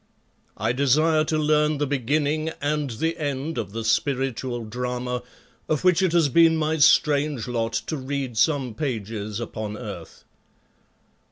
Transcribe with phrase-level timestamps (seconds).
[0.57, 5.21] I desire to learn the beginning and the end of the spiritual drama
[5.69, 10.23] of which it has been my strange lot to read some pages upon earth.